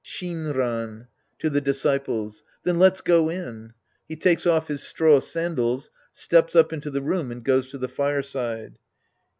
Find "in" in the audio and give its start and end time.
3.29-3.75